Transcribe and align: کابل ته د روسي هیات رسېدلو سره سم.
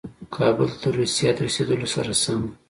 کابل 0.35 0.69
ته 0.81 0.89
د 0.93 0.95
روسي 0.97 1.19
هیات 1.23 1.37
رسېدلو 1.47 1.87
سره 1.95 2.11
سم. 2.23 2.41